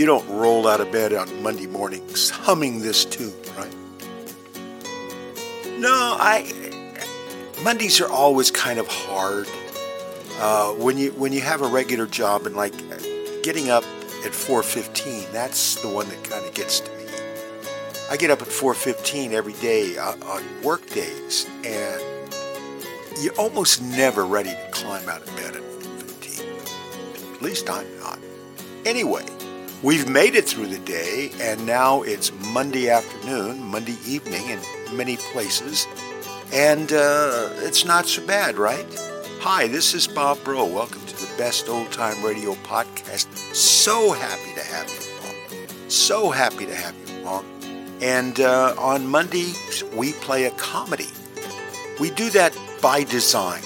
[0.00, 3.74] You don't roll out of bed on Monday mornings humming this tune, right?
[5.78, 6.50] No, I
[7.62, 9.46] Mondays are always kind of hard.
[10.38, 12.72] Uh, when you when you have a regular job and like
[13.42, 13.84] getting up
[14.24, 17.04] at 4:15, that's the one that kind of gets to me.
[18.10, 22.02] I get up at 4:15 every day on, on work days, and
[23.20, 27.34] you're almost never ready to climb out of bed at 4:15.
[27.34, 28.18] At least I'm not.
[28.86, 29.26] Anyway,
[29.82, 34.60] we've made it through the day, and now it's Monday afternoon, Monday evening in
[34.96, 35.86] many places,
[36.52, 38.84] and uh, it's not so bad, right?
[39.40, 40.66] Hi, this is Bob Bro.
[40.66, 43.34] Welcome to the Best Old Time Radio Podcast.
[43.54, 45.88] So happy to have you along.
[45.88, 47.46] So happy to have you along.
[48.02, 51.08] And uh, on Mondays, we play a comedy.
[51.98, 53.62] We do that by design,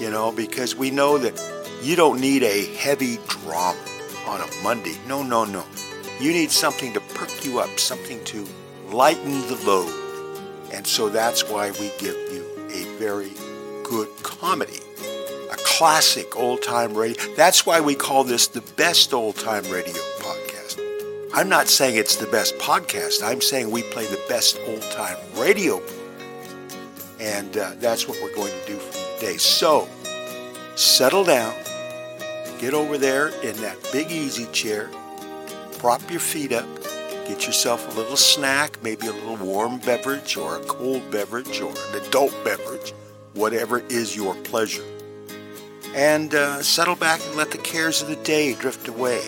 [0.00, 1.40] you know, because we know that
[1.82, 3.89] you don't need a heavy drama
[4.30, 4.96] on a Monday.
[5.08, 5.64] No, no, no.
[6.20, 8.46] You need something to perk you up, something to
[8.90, 9.92] lighten the load.
[10.72, 13.32] And so that's why we give you a very
[13.82, 14.80] good comedy,
[15.50, 17.20] a classic old time radio.
[17.34, 20.78] That's why we call this the best old time radio podcast.
[21.34, 23.24] I'm not saying it's the best podcast.
[23.24, 25.82] I'm saying we play the best old time radio
[27.20, 29.36] and uh, that's what we're going to do for today.
[29.36, 29.88] So,
[30.76, 31.54] settle down,
[32.60, 34.90] get over there in that big easy chair,
[35.78, 36.68] prop your feet up,
[37.26, 41.70] get yourself a little snack, maybe a little warm beverage or a cold beverage or
[41.70, 42.92] an adult beverage,
[43.32, 44.84] whatever is your pleasure.
[45.94, 49.22] And uh, settle back and let the cares of the day drift away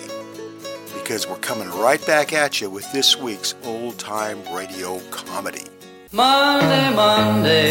[0.93, 5.64] because we're coming right back at you with this week's old time radio comedy.
[6.12, 7.70] Monday, Monday.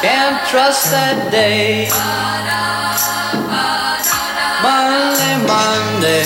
[0.00, 2.77] Can't trust that day.
[3.48, 6.24] Monday, Monday.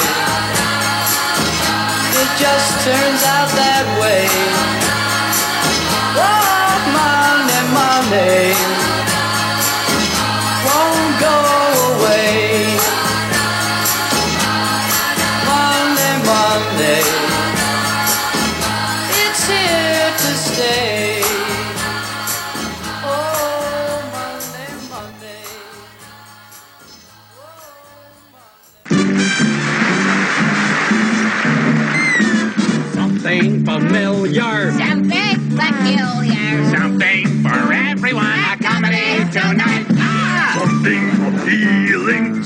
[2.21, 3.72] It just turns out that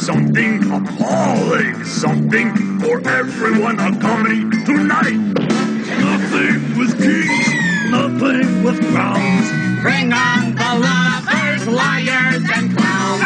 [0.07, 3.81] something appalling, something for everyone.
[3.81, 5.19] A comedy tonight.
[5.99, 7.49] Nothing with kings,
[7.91, 9.51] nothing with crowns.
[9.83, 13.25] Bring on the lovers, liars, and clowns.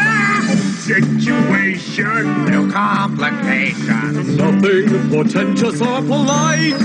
[0.79, 4.39] Situation, No complications.
[4.39, 6.81] Nothing portentous or polite.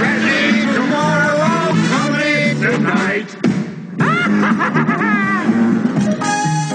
[0.00, 3.36] Ready tomorrow, comedy tonight.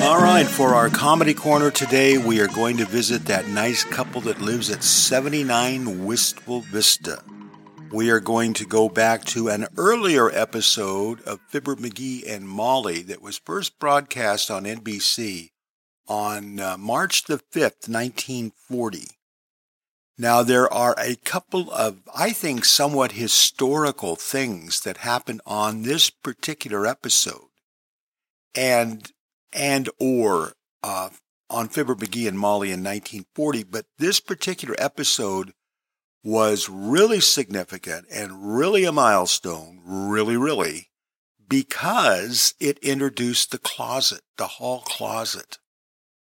[0.01, 4.21] All right, for our comedy corner today, we are going to visit that nice couple
[4.21, 7.21] that lives at 79 Wistful Vista.
[7.91, 13.01] We are going to go back to an earlier episode of Fibber McGee and Molly
[13.03, 15.49] that was first broadcast on NBC
[16.07, 19.07] on uh, March the 5th, 1940.
[20.17, 26.09] Now, there are a couple of, I think, somewhat historical things that happened on this
[26.09, 27.47] particular episode.
[28.55, 29.11] And
[29.53, 30.53] and or
[30.83, 31.09] uh,
[31.49, 35.53] on Fibber McGee and Molly in 1940, but this particular episode
[36.23, 40.89] was really significant and really a milestone, really, really,
[41.47, 45.57] because it introduced the closet, the hall closet.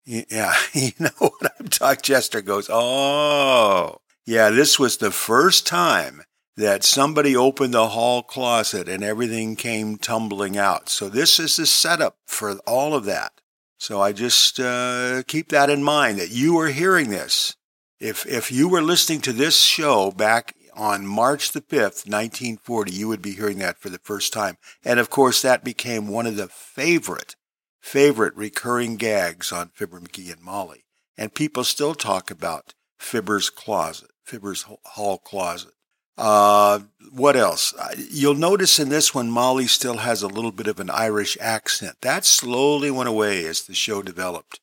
[0.05, 2.01] Yeah, you know what I'm talking.
[2.01, 6.23] Chester goes, oh, yeah, this was the first time
[6.55, 10.89] that somebody opened the hall closet and everything came tumbling out.
[10.89, 13.41] So this is the setup for all of that.
[13.77, 17.55] So I just uh, keep that in mind that you are hearing this.
[17.99, 23.07] If if you were listening to this show back on March the 5th, 1940, you
[23.07, 24.57] would be hearing that for the first time.
[24.83, 27.35] And of course, that became one of the favorite,
[27.79, 30.85] favorite recurring gags on Fibber McGee and Molly.
[31.17, 35.73] And people still talk about Fibber's closet, Fibber's hall closet.
[36.17, 36.79] Uh,
[37.11, 37.73] what else?
[37.75, 41.37] Uh, You'll notice in this one, Molly still has a little bit of an Irish
[41.39, 41.97] accent.
[42.01, 44.59] That slowly went away as the show developed.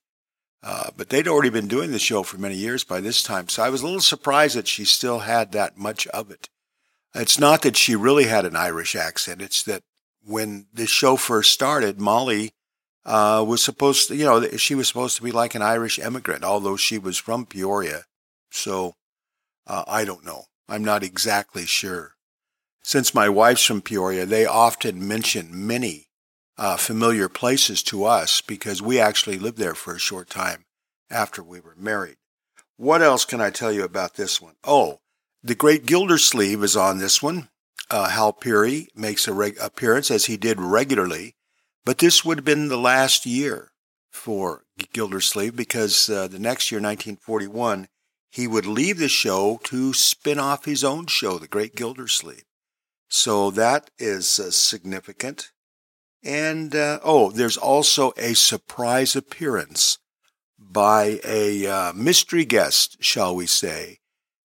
[0.63, 3.63] Uh, but they'd already been doing the show for many years by this time, so
[3.63, 6.51] I was a little surprised that she still had that much of it.
[7.15, 9.83] It's not that she really had an Irish accent, it's that
[10.23, 12.53] when the show first started, Molly
[13.07, 16.45] uh, was supposed to, you know, she was supposed to be like an Irish immigrant,
[16.45, 18.05] although she was from Peoria.
[18.51, 18.97] So
[19.67, 20.45] uh, I don't know.
[20.71, 22.15] I'm not exactly sure.
[22.81, 26.07] Since my wife's from Peoria, they often mention many
[26.57, 30.67] uh, familiar places to us because we actually lived there for a short time
[31.11, 32.19] after we were married.
[32.77, 34.55] What else can I tell you about this one?
[34.63, 35.01] Oh,
[35.43, 37.49] the Great Gildersleeve is on this one.
[37.91, 41.35] Uh, Hal Peary makes a reg- appearance as he did regularly,
[41.85, 43.73] but this would have been the last year
[44.13, 44.63] for
[44.93, 47.89] Gildersleeve because uh, the next year, 1941,
[48.31, 52.45] he would leave the show to spin off his own show, The Great Gildersleeve.
[53.09, 55.51] So that is uh, significant.
[56.23, 59.99] And uh, oh, there's also a surprise appearance
[60.59, 63.99] by a uh, mystery guest, shall we say.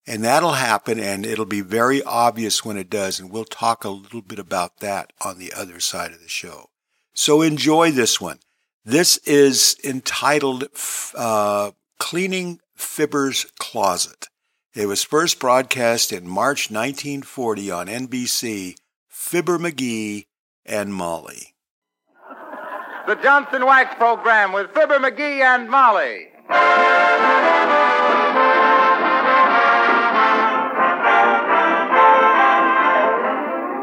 [0.08, 3.20] And that'll happen, and it'll be very obvious when it does.
[3.20, 6.70] And we'll talk a little bit about that on the other side of the show.
[7.12, 8.38] So enjoy this one.
[8.84, 10.68] This is entitled
[11.14, 14.26] uh, Cleaning Fibber's Closet.
[14.74, 18.76] It was first broadcast in March 1940 on NBC,
[19.08, 20.26] Fibber McGee
[20.64, 21.54] and Molly.
[23.06, 26.28] The Johnson Wax Program with Fibber McGee and Molly.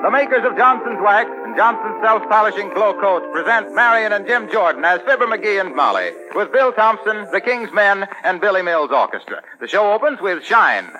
[0.03, 5.27] The makers of Johnson's Wax Johnson's Self-Polishing Glo-Coats present Marion and Jim Jordan as Fibber
[5.27, 9.41] McGee and Molly with Bill Thompson, the King's Men, and Billy Mills Orchestra.
[9.59, 10.91] The show opens with Shine.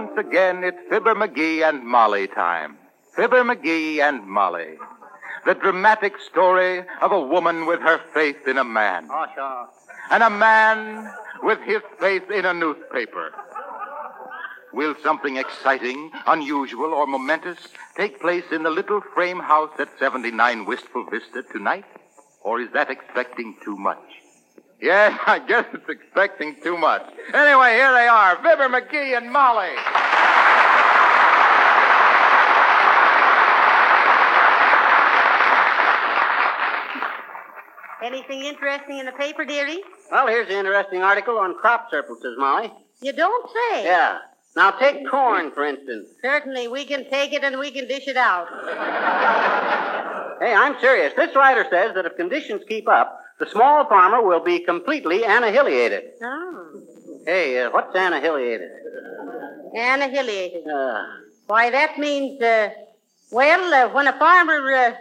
[0.00, 2.78] Once again, it's Fibber McGee and Molly time.
[3.14, 4.78] Fibber McGee and Molly.
[5.44, 9.08] The dramatic story of a woman with her faith in a man.
[9.10, 9.68] Oh, sure.
[10.10, 13.30] And a man with his faith in a newspaper.
[14.72, 17.58] Will something exciting, unusual, or momentous
[17.94, 21.84] take place in the little frame house at 79 Wistful Vista tonight?
[22.40, 24.19] Or is that expecting too much?
[24.80, 27.02] Yes, I guess it's expecting too much.
[27.34, 29.70] Anyway, here they are, Fibber McGee and Molly.
[38.02, 39.82] Anything interesting in the paper, dearie?
[40.10, 42.72] Well, here's an interesting article on crop surpluses, Molly.
[43.02, 43.84] You don't say.
[43.84, 44.18] Yeah.
[44.56, 46.08] Now, take corn, for instance.
[46.22, 48.48] Certainly, we can take it and we can dish it out.
[50.40, 51.12] Hey, I'm serious.
[51.14, 56.10] This writer says that if conditions keep up, the small farmer will be completely annihilated.
[56.22, 56.82] Oh.
[57.24, 58.70] Hey, uh, what's annihilated?
[59.72, 60.66] Annihilated.
[60.68, 61.04] Uh,
[61.46, 62.68] Why, that means, uh,
[63.32, 64.92] well, uh, when a farmer, uh,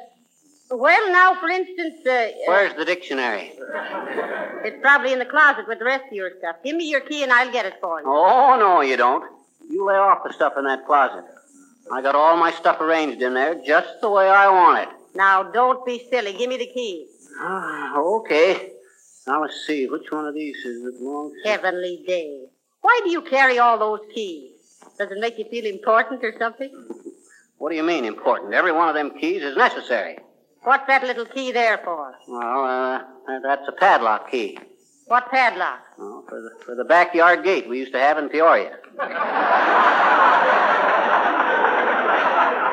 [0.72, 3.52] well, now, for instance, uh, where's the dictionary?
[4.64, 6.56] it's probably in the closet with the rest of your stuff.
[6.64, 8.06] Give me your key and I'll get it for you.
[8.08, 9.24] Oh, no, you don't.
[9.70, 11.26] You lay off the stuff in that closet.
[11.92, 14.90] I got all my stuff arranged in there just the way I want it.
[15.16, 16.34] Now, don't be silly.
[16.34, 17.08] Give me the key.
[17.40, 18.74] Ah, okay.
[19.28, 19.88] Now, let's see.
[19.88, 21.50] Which one of these is it belongs to?
[21.50, 22.46] Heavenly day.
[22.82, 24.52] Why do you carry all those keys?
[24.98, 26.72] Does it make you feel important or something?
[27.58, 28.54] What do you mean, important?
[28.54, 30.18] Every one of them keys is necessary.
[30.64, 32.16] What's that little key there for?
[32.28, 34.58] Well, uh, that's a padlock key.
[35.08, 35.80] What padlock?
[35.98, 38.78] Oh, for the, for the backyard gate we used to have in Peoria.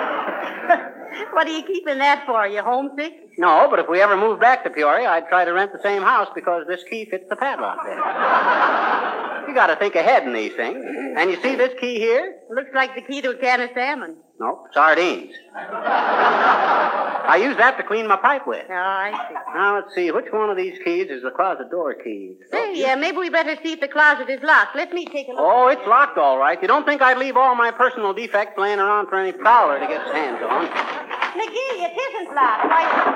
[1.32, 2.46] What are you keeping that for?
[2.46, 3.12] You homesick?
[3.38, 6.02] No, but if we ever move back to Peoria, I'd try to rent the same
[6.02, 9.32] house because this key fits the padlock there.
[9.56, 10.84] got to think ahead in these things.
[11.16, 12.36] And you see this key here?
[12.54, 14.16] Looks like the key to a can of salmon.
[14.38, 15.32] No, sardines.
[15.56, 18.66] I use that to clean my pipe with.
[18.68, 19.34] Oh, I see.
[19.54, 22.36] Now let's see, which one of these keys is the closet door key?
[22.52, 24.76] Hey, uh, maybe we better see if the closet is locked.
[24.76, 25.40] Let me take a look.
[25.40, 26.60] Oh, it's locked all right.
[26.60, 29.86] You don't think I'd leave all my personal defects laying around for any prowler to
[29.86, 30.66] get his hands on?
[30.68, 32.64] McGee, it isn't locked.
[32.68, 33.10] Why, uh,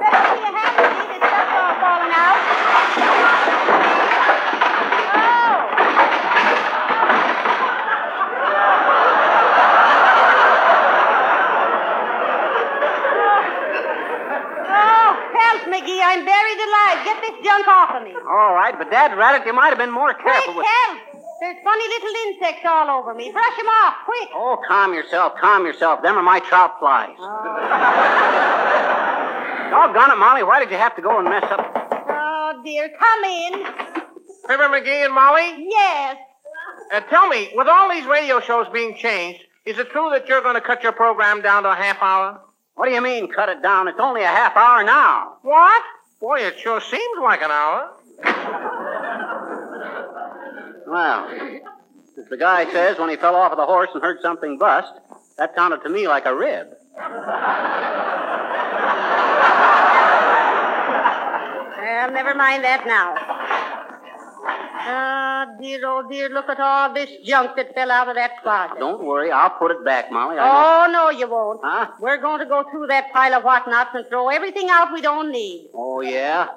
[0.00, 1.18] better see your hand, McGee.
[1.18, 2.38] The stuff's all falling out.
[5.12, 5.56] Oh!
[14.72, 16.00] Oh, help, McGee.
[16.02, 16.98] I'm buried alive.
[17.06, 18.12] Get this junk off of me.
[18.14, 20.66] All right, but Dad Raddick, you might have been more Quick, careful with.
[20.66, 20.98] help!
[21.40, 23.30] There's funny little insects all over me.
[23.32, 24.28] Brush them off, quick.
[24.34, 26.02] Oh, calm yourself, calm yourself.
[26.02, 27.16] Them are my trout flies.
[27.18, 28.26] Oh.
[29.70, 30.42] Doggone it, Molly.
[30.42, 31.60] Why did you have to go and mess up?
[32.10, 32.90] Oh, dear.
[32.98, 33.52] Come in.
[34.48, 35.66] Fibber McGee and Molly?
[35.70, 36.16] Yes.
[36.92, 40.42] Uh, tell me, with all these radio shows being changed, is it true that you're
[40.42, 42.40] going to cut your program down to a half hour?
[42.74, 43.88] What do you mean, cut it down?
[43.88, 45.36] It's only a half hour now.
[45.42, 45.82] What?
[46.20, 47.90] Boy, it sure seems like an hour.
[50.86, 51.28] Well,
[52.18, 54.92] as the guy says when he fell off of the horse and heard something bust,
[55.38, 56.68] that sounded to me like a rib.
[61.78, 63.14] Well, never mind that now.
[64.88, 68.78] Oh, dear, oh, dear, look at all this junk that fell out of that closet.
[68.78, 70.38] Don't worry, I'll put it back, Molly.
[70.38, 71.60] I know- Oh, no, you won't.
[71.62, 71.88] Huh?
[72.00, 75.30] We're going to go through that pile of whatnots and throw everything out we don't
[75.30, 75.68] need.
[75.74, 76.48] Oh, yeah?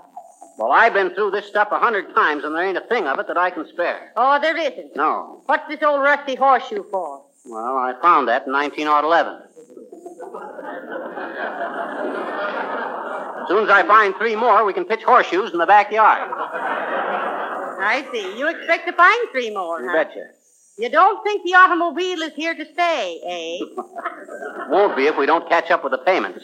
[0.58, 3.18] Well, I've been through this stuff a hundred times, and there ain't a thing of
[3.20, 4.12] it that I can spare.
[4.16, 4.96] Oh, there isn't.
[4.96, 5.42] No.
[5.48, 7.24] What's this old rusty horseshoe for?
[7.46, 9.42] Well, I found that in 1911.
[13.42, 16.30] As soon as I find three more, we can pitch horseshoes in the backyard.
[17.84, 18.38] I see.
[18.38, 20.04] You expect to find three more, You huh?
[20.04, 20.26] betcha.
[20.78, 23.66] You don't think the automobile is here to stay, eh?
[24.70, 26.44] Won't be if we don't catch up with the payments.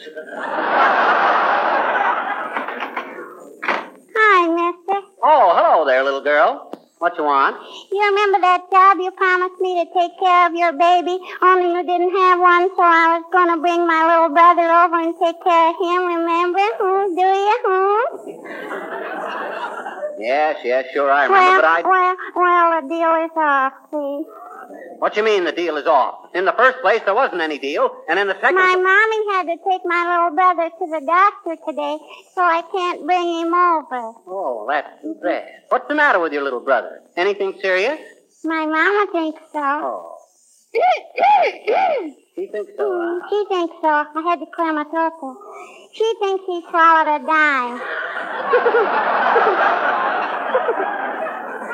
[4.16, 5.00] Hi, mister.
[5.22, 6.70] Oh, hello there, little girl.
[7.00, 7.56] What you want?
[7.90, 11.80] You remember that job you promised me to take care of your baby, only you
[11.80, 15.40] didn't have one, so I was going to bring my little brother over and take
[15.40, 16.60] care of him, remember?
[16.76, 17.56] Hmm, do you?
[17.64, 18.20] Hmm?
[20.20, 21.80] Yes, yes, sure I remember, well, but I.
[21.88, 24.28] well, well, the deal is off, see.
[24.98, 26.28] What you mean the deal is off?
[26.34, 28.56] In the first place, there wasn't any deal, and in the second.
[28.56, 31.98] My mommy had to take my little brother to the doctor today,
[32.34, 34.12] so I can't bring him over.
[34.26, 35.48] Oh, that's too bad.
[35.70, 37.00] What's the matter with your little brother?
[37.16, 37.98] Anything serious?
[38.44, 39.58] My mama thinks so.
[39.58, 40.16] Oh,
[42.34, 42.90] he thinks so.
[42.90, 43.28] Mm, huh?
[43.30, 43.88] she thinks so.
[43.88, 45.12] I had to clear my throat.
[45.92, 47.80] She thinks he swallowed a dime.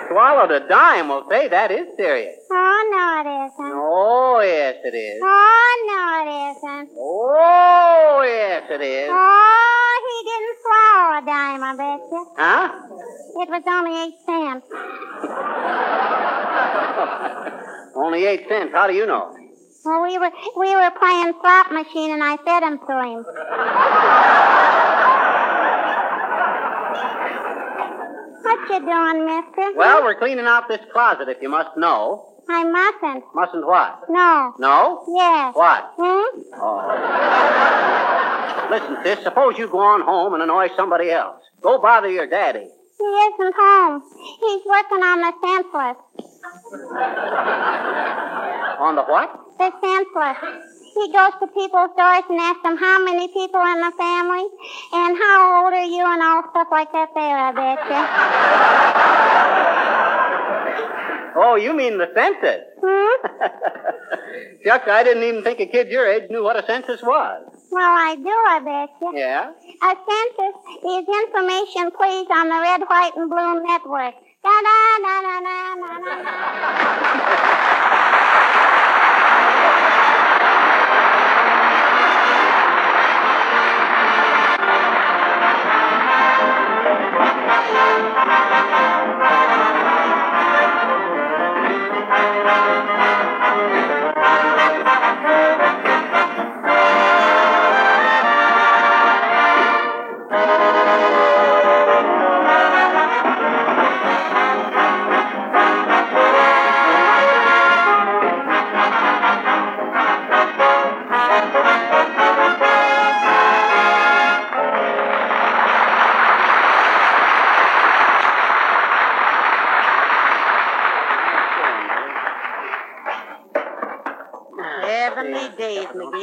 [0.09, 1.09] Swallowed a dime.
[1.09, 2.37] Well, say that is serious.
[2.51, 3.73] Oh, no, it isn't.
[3.75, 5.21] Oh, yes, it is.
[5.23, 6.91] Oh, no, it isn't.
[6.99, 9.09] Oh, yes, it is.
[9.11, 12.23] Oh, he didn't swallow a dime, I bet you.
[12.37, 12.69] Huh?
[13.43, 14.67] It was only eight cents.
[17.97, 18.73] Only eight cents.
[18.73, 19.35] How do you know?
[19.85, 23.25] Well, we were we were playing slot machine, and I fed him to him.
[28.57, 29.73] what you doing, Mister?
[29.77, 32.33] Well, we're cleaning out this closet, if you must know.
[32.49, 33.25] I mustn't.
[33.35, 34.09] Mustn't what?
[34.09, 34.55] No.
[34.59, 35.05] No?
[35.09, 35.55] Yes.
[35.55, 35.95] What?
[35.99, 36.41] Hmm?
[38.71, 41.43] Listen, sis, suppose you go on home and annoy somebody else.
[41.61, 42.69] Go bother your daddy.
[42.99, 44.03] He isn't home.
[44.41, 45.97] He's working on the senseless.
[48.81, 49.41] On the what?
[49.59, 50.37] The senseless.
[50.97, 54.49] He goes to people's doors and asks them how many people in the family
[54.93, 59.13] and how old are you and all stuff like that there, I betcha.
[61.39, 62.65] Oh, you mean the census.
[62.83, 63.27] Hmm?
[64.65, 67.45] Chuck, I didn't even think a kid your age knew what a census was.
[67.71, 69.13] Well, I do, I betcha.
[69.15, 69.53] Yeah?
[69.83, 74.15] A census is information, please, on the red, white, and blue network.
[74.43, 77.73] Da da da da da da da.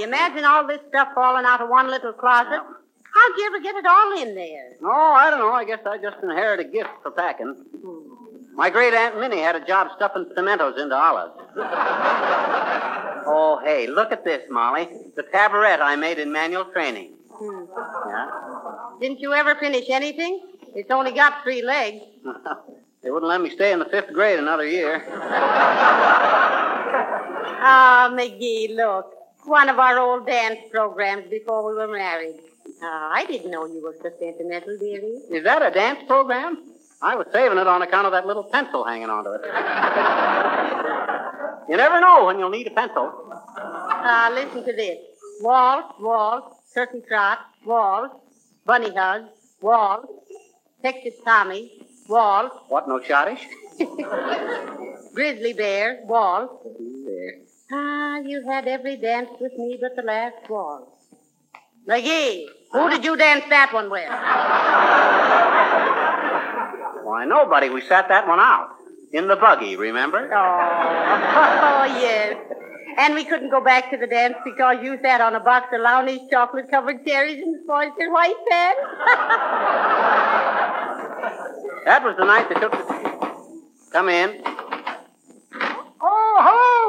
[0.04, 0.08] McGee.
[0.08, 2.62] Imagine all this stuff falling out of one little closet.
[3.14, 4.72] How'd you ever get it all in there?
[4.84, 5.52] Oh, I don't know.
[5.52, 7.56] I guess I just inherited a gift for packing.
[8.56, 11.34] My great Aunt Minnie had a job stuffing pimentos into olives.
[13.26, 14.88] oh, hey, look at this, Molly.
[15.16, 17.14] The taboret I made in manual training.
[17.30, 17.66] Hmm.
[18.08, 18.30] Yeah?
[19.00, 20.42] Didn't you ever finish anything?
[20.76, 22.04] It's only got three legs.
[23.04, 25.04] they wouldn't let me stay in the fifth grade another year.
[27.66, 29.23] Ah, McGee, look.
[29.46, 32.40] One of our old dance programs before we were married.
[32.82, 35.20] Ah, I didn't know you were so sentimental, dearie.
[35.32, 36.64] Is that a dance program?
[37.02, 39.42] I was saving it on account of that little pencil hanging onto it.
[41.70, 43.12] you never know when you'll need a pencil.
[43.58, 44.98] Ah, listen to this.
[45.42, 48.16] Waltz, waltz, turkey trot, waltz,
[48.66, 49.24] bunny hug,
[49.62, 50.08] waltz,
[50.82, 51.70] Texas Tommy,
[52.08, 53.46] waltz, What, no schottische?
[55.14, 56.54] grizzly bear, waltz.
[57.06, 57.34] There.
[57.76, 60.84] Ah, you had every dance with me but the last one.
[61.88, 64.08] McGee, who did you dance that one with?
[67.04, 67.70] Why, nobody.
[67.70, 68.70] We sat that one out.
[69.12, 70.30] In the buggy, remember?
[70.32, 72.38] Oh, oh yes.
[72.98, 75.82] And we couldn't go back to the dance because you sat on a box of
[75.82, 78.82] Lowney's chocolate covered cherries and spoiled your white pants.
[81.86, 83.92] That was the night they took the.
[83.92, 84.42] Come in.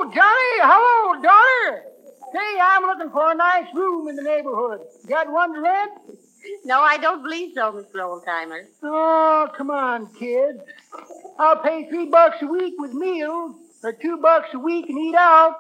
[0.05, 0.61] Oh, hello, Johnny.
[0.61, 1.83] Hello, daughter.
[2.35, 4.81] Say, I'm looking for a nice room in the neighborhood.
[5.09, 5.93] Got one to rent?
[6.67, 8.01] no, I don't believe so, Mr.
[8.03, 8.67] Oldtimer.
[8.83, 10.61] Oh, come on, kids.
[11.39, 15.15] I'll pay three bucks a week with meals, or two bucks a week and eat
[15.15, 15.57] out,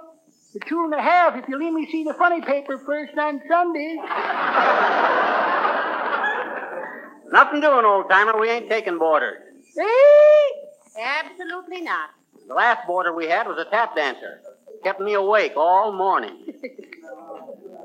[0.54, 3.40] or two and a half if you let me see the funny paper first on
[3.48, 3.98] Sundays.
[7.32, 8.38] Nothing doing, old timer.
[8.38, 9.40] We ain't taking boarders.
[9.78, 11.00] Eh?
[11.00, 12.10] Absolutely not.
[12.48, 14.40] The last boarder we had was a tap dancer.
[14.82, 16.36] Kept me awake all morning.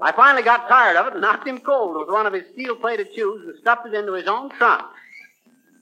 [0.02, 2.76] I finally got tired of it and knocked him cold with one of his steel
[2.76, 4.84] plated shoes and stuffed it into his own trunk.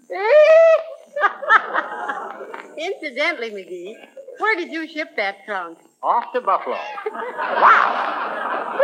[2.78, 3.96] Incidentally, McGee,
[4.40, 5.80] where did you ship that trunk?
[6.04, 6.78] Off to Buffalo.
[7.10, 8.78] Wow!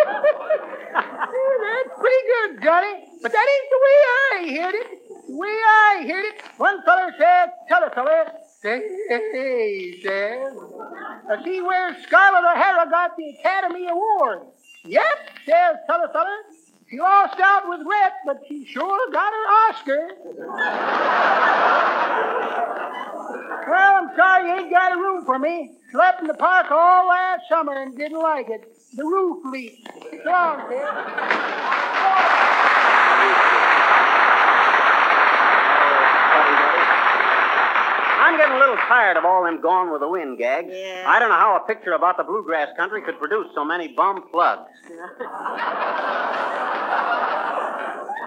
[0.93, 2.93] That's pretty good, Johnny.
[3.21, 4.87] But that ain't the way I heard it.
[5.27, 8.31] The way I heard it, one feller said, t'other feller,
[8.63, 10.53] hey, says,
[11.29, 14.43] I see where Scarlett O'Hara got the Academy Award.
[14.85, 15.03] Yep,
[15.45, 16.37] says t'other feller.
[16.89, 20.09] She lost out with Rhett, but she sure got her Oscar.
[23.67, 25.71] well, I'm sorry you ain't got a room for me.
[25.91, 28.77] Slept in the park all last summer and didn't like it.
[28.95, 29.87] The roof leaked.
[30.25, 30.83] Long, kid.
[38.23, 40.69] I'm getting a little tired of all them Gone with the Wind gags.
[40.71, 41.03] Yeah.
[41.05, 44.23] I don't know how a picture about the bluegrass country could produce so many bum
[44.31, 44.71] plugs.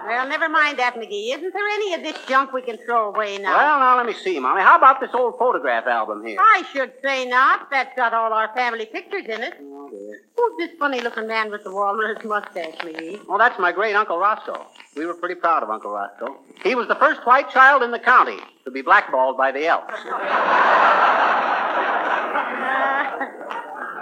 [0.07, 1.35] Well, never mind that, McGee.
[1.35, 3.57] Isn't there any of this junk we can throw away now?
[3.57, 4.61] Well, now let me see, Molly.
[4.61, 6.37] How about this old photograph album here?
[6.39, 7.69] I should say not.
[7.69, 9.55] That's got all our family pictures in it.
[9.61, 10.21] Oh, dear.
[10.37, 13.27] Who's this funny-looking man with the walrus mustache, McGee?
[13.27, 14.65] Well, that's my great Uncle Roscoe.
[14.95, 16.37] We were pretty proud of Uncle Roscoe.
[16.63, 19.93] He was the first white child in the county to be blackballed by the Elks.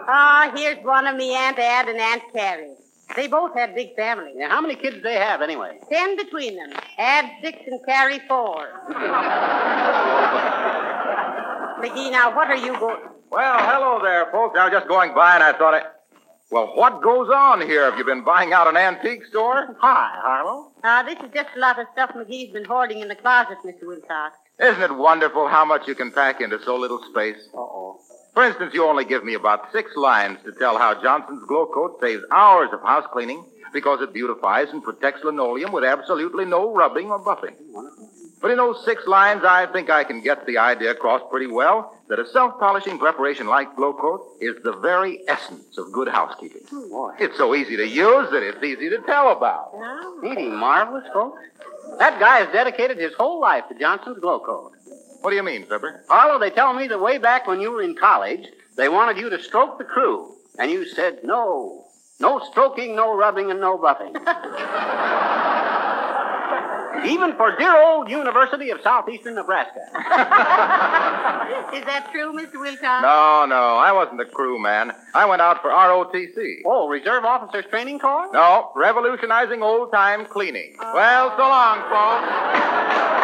[0.07, 2.75] Ah, here's one of me Aunt Ad and Aunt Carrie.
[3.15, 4.35] They both had big families.
[4.37, 5.79] Yeah, how many kids do they have anyway?
[5.91, 6.71] Ten between them.
[6.97, 8.67] Add six and carry four.
[11.79, 13.01] McGee, now what are you going?
[13.29, 14.57] Well, hello there, folks.
[14.57, 15.83] I was just going by and I thought I.
[16.51, 17.89] Well, what goes on here?
[17.89, 19.75] Have you been buying out an antique store?
[19.81, 20.71] Hi, Harlow.
[20.83, 23.83] Uh, this is just a lot of stuff McGee's been hoarding in the closet, Mr.
[23.87, 24.35] Wilcox.
[24.59, 27.49] Isn't it wonderful how much you can pack into so little space?
[27.53, 27.99] Uh-oh.
[28.35, 32.21] For instance, you only give me about six lines to tell how Johnson's Glo-Coat saves
[32.31, 37.19] hours of house cleaning because it beautifies and protects linoleum with absolutely no rubbing or
[37.23, 37.55] buffing.
[38.41, 41.97] But in those six lines, I think I can get the idea across pretty well
[42.09, 46.61] that a self-polishing preparation like Glo-Coat is the very essence of good housekeeping.
[46.73, 47.15] Oh, boy.
[47.17, 49.71] It's so easy to use that it's easy to tell about.
[50.25, 51.41] Ain't he marvelous, folks?
[51.99, 54.73] That guy has dedicated his whole life to Johnson's Glo-Coat.
[55.25, 56.03] What do you mean, Fibber?
[56.07, 58.45] Harlow, they tell me that way back when you were in college,
[58.77, 61.87] they wanted you to stroke the crew, and you said no.
[62.19, 64.13] No stroking, no rubbing, and no buffing.
[67.07, 69.79] Even for dear old University of Southeastern Nebraska.
[71.73, 72.61] Is that true, Mr.
[72.61, 72.83] Wilcox?
[72.83, 74.91] No, no, I wasn't a crew man.
[75.15, 76.57] I went out for ROTC.
[76.67, 78.29] Oh, Reserve Officers Training Corps?
[78.31, 80.75] No, revolutionizing old time cleaning.
[80.79, 83.09] Well, so long, folks.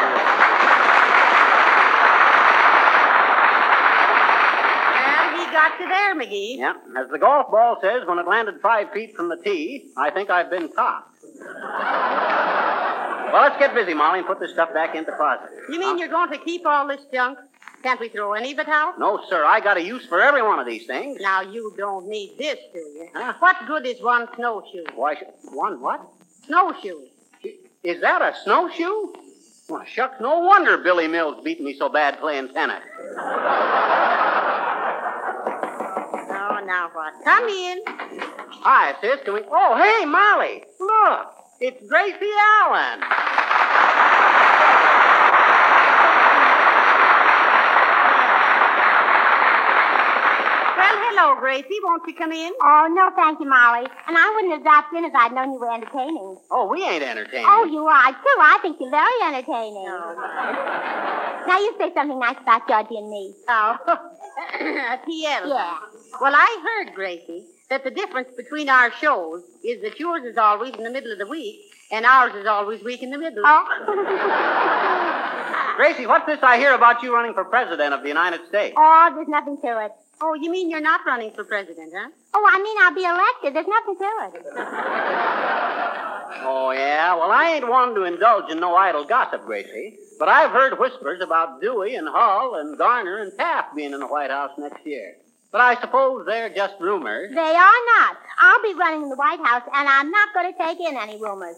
[4.02, 6.58] Well, he got you there, McGee.
[6.58, 10.10] Yeah, as the golf ball says, when it landed five feet from the tee, I
[10.10, 11.18] think I've been topped.
[13.32, 15.50] well, let's get busy, Molly, and put this stuff back in the closet.
[15.70, 17.38] You mean you're going to keep all this junk?
[17.84, 19.00] Can't we throw any of it out?
[19.00, 21.20] No, sir, I got a use for every one of these things.
[21.20, 23.10] Now, you don't need this, do you?
[23.14, 23.34] Huh?
[23.40, 24.84] What good is one snowshoe?
[24.94, 25.16] Why,
[25.52, 26.08] one what?
[26.46, 27.02] Snowshoe.
[27.84, 29.14] Is that a snowshoe?
[29.68, 32.84] Well, shucks, no wonder Billy Mills beat me so bad playing tennis.
[36.72, 37.14] Now what?
[37.26, 37.80] Come in.
[38.64, 39.20] Hi, sis.
[39.26, 39.42] Can we?
[39.52, 40.64] Oh, hey, Molly.
[40.80, 41.28] Look,
[41.60, 42.32] it's Gracie
[42.64, 43.04] Allen.
[50.80, 51.78] Well, hello, Gracie.
[51.84, 52.52] Won't you come in?
[52.62, 53.86] Oh, no, thank you, Molly.
[54.08, 56.38] And I wouldn't have dropped in if I'd known you were entertaining.
[56.50, 57.46] Oh, we ain't entertaining.
[57.48, 58.40] Oh, you are, too.
[58.40, 59.86] I think you're very entertaining.
[61.48, 63.34] Now, you say something nice about Georgie and me.
[63.48, 63.78] Oh.
[65.06, 65.50] T.L.
[65.50, 65.78] Yeah.
[66.20, 70.74] Well, I heard, Gracie, that the difference between our shows is that yours is always
[70.76, 71.60] in the middle of the week
[71.92, 73.44] and ours is always week in the middle.
[73.46, 73.66] Oh.
[75.78, 78.76] Gracie, what's this I hear about you running for president of the United States?
[78.78, 79.92] oh, there's nothing to it.
[80.22, 82.10] Oh, you mean you're not running for president, huh?
[82.34, 83.56] Oh, I mean, I'll be elected.
[83.56, 84.68] There's nothing to it.
[86.44, 87.14] Oh, yeah?
[87.14, 89.98] Well, I ain't one to indulge in no idle gossip, Gracie.
[90.18, 94.08] But I've heard whispers about Dewey and Hull and Garner and Taft being in the
[94.08, 95.18] White House next year.
[95.52, 97.32] But I suppose they're just rumors.
[97.36, 98.18] They are not.
[98.40, 101.22] I'll be running in the White House, and I'm not going to take in any
[101.22, 101.58] rumors.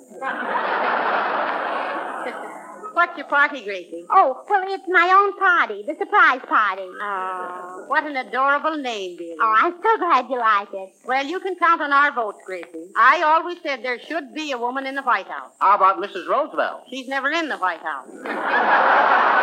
[2.93, 4.05] What's your party, Gracie?
[4.11, 6.83] Oh, well, it's my own party, the surprise party.
[7.01, 9.35] Oh, what an adorable name, dear.
[9.41, 10.93] Oh, I'm so glad you like it.
[11.05, 12.91] Well, you can count on our votes, Gracie.
[12.95, 15.53] I always said there should be a woman in the White House.
[15.59, 16.27] How about Mrs.
[16.27, 16.83] Roosevelt?
[16.89, 18.07] She's never in the White House.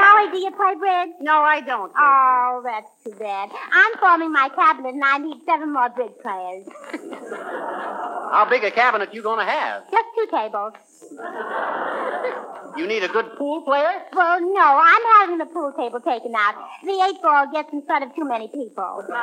[0.00, 1.10] Molly, do you play bridge?
[1.20, 1.92] No, I don't.
[1.96, 3.50] Oh, that's too bad.
[3.72, 6.66] I'm forming my cabinet, and I need seven more bridge players.
[8.30, 9.90] How big a cabinet you gonna have?
[9.90, 10.74] Just two tables.
[12.76, 14.04] You need a good pool player?
[14.12, 16.54] Well, no, I'm having the pool table taken out.
[16.84, 19.04] The eight ball gets in front of too many people.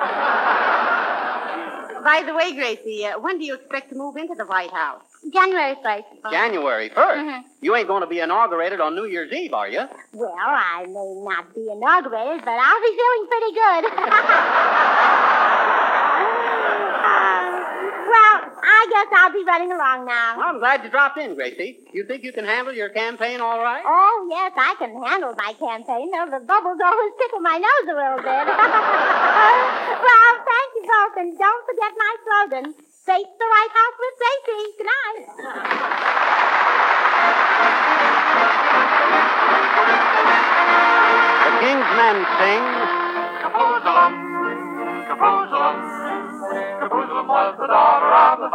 [2.03, 5.03] By the way, Gracie, uh, when do you expect to move into the White House?
[5.33, 6.03] January 1st.
[6.31, 7.17] January 1st.
[7.19, 7.43] Mhm.
[7.61, 9.83] You ain't going to be inaugurated on New Year's Eve, are you?
[10.13, 13.83] Well, I may not be inaugurated, but I'll be feeling pretty good.
[18.07, 20.37] well, I guess I'll be running along now.
[20.37, 21.79] Well, I'm glad you dropped in, Gracie.
[21.93, 23.83] You think you can handle your campaign all right?
[23.85, 27.93] Oh, yes, I can handle my campaign, though the bubbles always tickle my nose a
[27.95, 28.47] little bit.
[30.07, 32.73] well, thank you both, and don't forget my slogan.
[33.07, 34.61] Face the right House with safety.
[34.75, 35.23] Good night.
[41.39, 42.63] The King's Men sing.
[43.47, 44.11] Kaboozlum,
[45.07, 45.77] Kaboozlum,
[46.83, 48.49] Kaboozlum was the daughter of the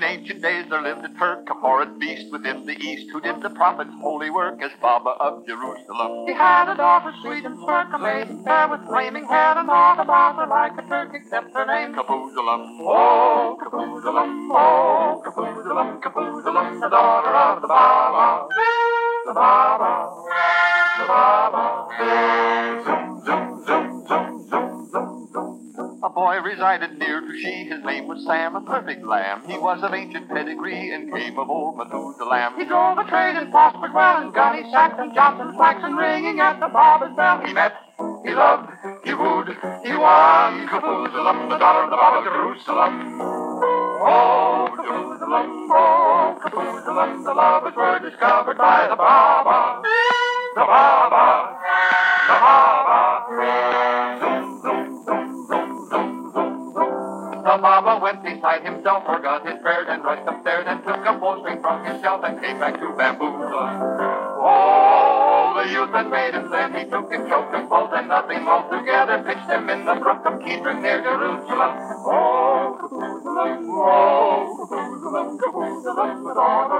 [0.00, 3.42] In ancient days there lived a Turk, a horrid beast within the East, who did
[3.42, 6.26] the prophet's holy work as Baba of Jerusalem.
[6.26, 10.00] He had a daughter sweet and smirk, a maiden fair with flaming hair, and all
[10.00, 12.80] about her like a Turk, except her name Kaboozlum.
[12.80, 18.48] Oh, Kaboozlum, oh, Kaboozlum, Kaboozlum, the daughter of the Baba.
[19.26, 20.08] The Baba,
[20.98, 21.88] the Baba.
[22.84, 25.19] Zoom, zoom, zoom, zoom, zoom, zoom, zoom.
[26.02, 29.42] A boy resided near to she, his name was Sam, a perfect lamb.
[29.46, 32.54] He was of ancient pedigree and came of old Methuselah.
[32.56, 36.68] He drove a trade and prospered well, and Gunny, Saxon, Johnson, Flaxen, ringing at the
[36.68, 37.44] barber's bell.
[37.44, 37.74] He met,
[38.24, 38.70] he loved,
[39.04, 39.48] he wooed,
[39.84, 40.68] he won.
[40.72, 43.20] Kaboozlum, the daughter of the Baba Jerusalem.
[44.00, 49.82] Oh, Jerusalem, oh, Kaboozlum, the lovers were discovered by the Baba.
[50.54, 51.29] The Baba,
[58.40, 62.24] Beside himself, forgot his prayers, and rushed upstairs and took a bowstring from his shelf
[62.24, 63.52] and came back to bamboozle.
[64.40, 69.22] Oh, the youth and maidens then he took and choked them both, and nothing altogether
[69.28, 71.76] pitched them in the brook of Kidron near Jerusalem.
[72.08, 76.79] Oh, Kaboozlum, oh, Kaboozlum, Kaboozlum, the daughter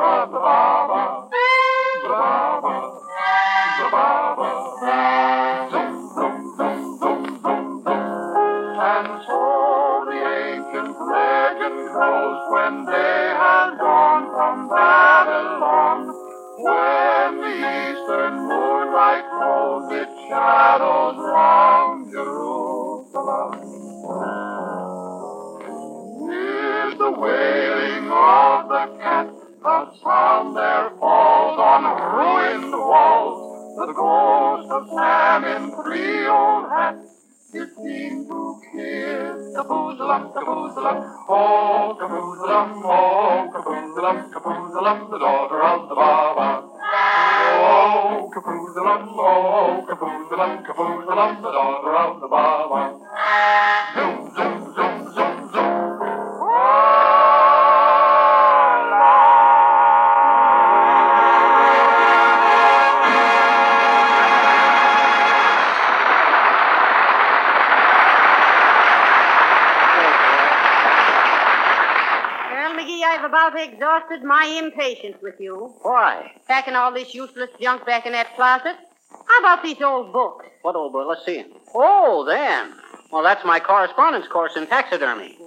[73.31, 75.73] about exhausted my impatience with you.
[75.83, 76.33] Why?
[76.49, 78.77] Packing all this useless junk back in that closet.
[79.11, 80.47] How about these old books?
[80.63, 81.07] What old boy?
[81.07, 81.45] Let's see.
[81.73, 82.75] Oh, them.
[83.13, 85.39] Well, that's my correspondence course in taxidermy.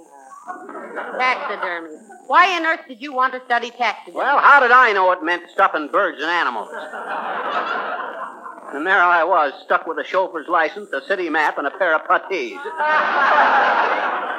[1.18, 1.96] Taxidermy.
[2.26, 4.16] Why on earth did you want to study taxidermy?
[4.16, 6.70] Well, how did I know it meant stuffing birds and animals?
[8.72, 11.94] And there I was, stuck with a chauffeur's license, a city map, and a pair
[11.94, 12.58] of puttees.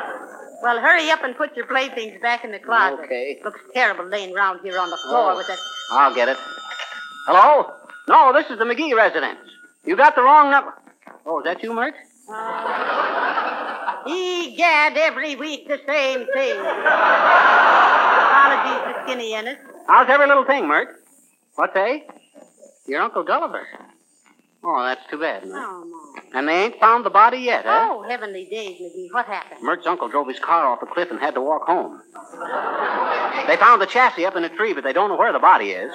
[0.66, 3.02] Well, hurry up and put your playthings back in the closet.
[3.06, 3.40] Okay.
[3.46, 5.38] Looks terrible laying around here on the floor Oh.
[5.38, 5.60] with that.
[5.92, 6.38] I'll get it.
[7.28, 7.72] Hello?
[8.08, 9.38] No, this is the McGee residence.
[9.84, 10.74] You got the wrong number.
[11.24, 11.94] Oh, is that you, Mert?
[14.08, 16.58] Egad, every week the same thing.
[16.60, 19.60] Apologies to Skinnay Ennis.
[19.88, 21.00] How's every little thing, Mert?
[21.58, 22.08] What they?
[22.88, 23.68] Your Uncle Gulliver.
[24.68, 25.44] Oh, that's too bad.
[25.46, 25.86] Oh, no.
[26.34, 27.90] And they ain't found the body yet, huh?
[27.92, 29.14] Oh, heavenly days, McGee.
[29.14, 29.62] What happened?
[29.62, 32.02] Mert's uncle drove his car off a cliff and had to walk home.
[33.48, 35.70] They found the chassis up in a tree, but they don't know where the body
[35.72, 35.92] is.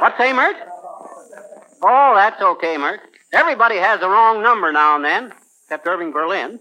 [0.00, 0.56] What say, Mert?
[1.82, 3.00] Oh, that's okay, Mert.
[3.32, 5.32] Everybody has the wrong number now and then,
[5.64, 6.58] except Irving Berlin.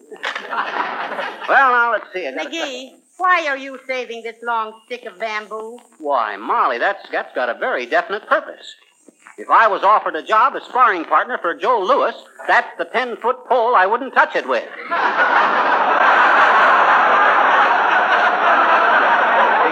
[0.50, 2.30] well, now let's see.
[2.32, 5.80] McGee, why are you saving this long stick of bamboo?
[5.98, 8.76] Why, Molly, that's that's got a very definite purpose.
[9.38, 12.16] If I was offered a job as sparring partner for Joe Louis,
[12.48, 14.64] that's the ten foot pole I wouldn't touch it with.
[14.64, 14.70] See,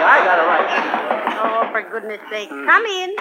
[0.06, 0.70] I got it right.
[1.42, 2.48] Oh, for goodness sake.
[2.48, 3.16] Come in.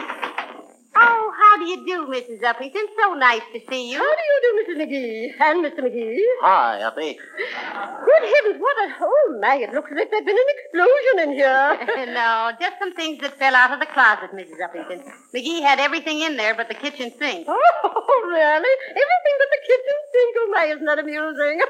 [0.98, 2.42] Oh, how do you do, Mrs.
[2.44, 2.86] Uppington?
[3.02, 4.15] So nice to see you.
[4.36, 4.78] How do you do, Mrs.
[4.84, 5.32] McGee?
[5.40, 5.80] And Mr.
[5.80, 6.20] McGee?
[6.42, 7.14] Hi, Uppy.
[7.16, 8.96] Good heavens, what a...
[9.00, 12.06] Oh, my, it looks as if there'd been an explosion in here.
[12.14, 14.60] no, just some things that fell out of the closet, Mrs.
[14.60, 15.04] Uppington.
[15.34, 17.48] McGee had everything in there but the kitchen sink.
[17.48, 18.76] Oh, really?
[18.90, 20.36] Everything but the kitchen sink.
[20.38, 21.62] Oh, my, isn't that amusing?